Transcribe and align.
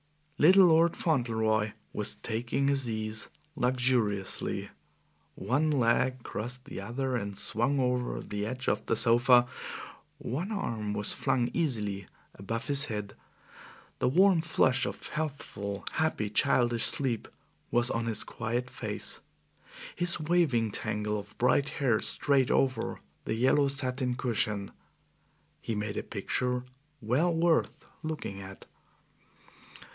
Little 0.39 0.65
Lord 0.65 0.95
Fauntleroy 0.97 1.73
was 1.93 2.15
taking 2.15 2.67
his 2.67 2.89
ease 2.89 3.29
luxuriously. 3.55 4.69
One 5.35 5.69
leg 5.69 6.23
crossed 6.23 6.65
the 6.65 6.81
other 6.81 7.15
and 7.15 7.37
swung 7.37 7.79
over 7.79 8.19
the 8.21 8.43
edge 8.47 8.67
of 8.67 8.83
the 8.87 8.95
sofa; 8.95 9.45
one 10.17 10.51
arm 10.51 10.93
was 10.93 11.13
flung 11.13 11.51
easily 11.53 12.07
above 12.33 12.65
his 12.65 12.85
head; 12.85 13.13
the 13.99 14.07
warm 14.09 14.41
flush 14.41 14.87
of 14.87 15.05
healthful, 15.09 15.85
happy, 15.91 16.31
childish 16.31 16.85
sleep 16.85 17.27
was 17.69 17.91
on 17.91 18.07
his 18.07 18.23
quiet 18.23 18.71
face; 18.71 19.19
his 19.95 20.19
waving 20.19 20.71
tangle 20.71 21.19
of 21.19 21.37
bright 21.37 21.69
hair 21.77 21.99
strayed 21.99 22.49
over 22.49 22.97
the 23.25 23.35
yellow 23.35 23.67
satin 23.67 24.15
cushion. 24.15 24.71
He 25.61 25.75
made 25.75 25.97
a 25.97 26.01
picture 26.01 26.63
well 26.99 27.31
worth 27.31 27.85
looking 28.01 28.41
at. 28.41 28.65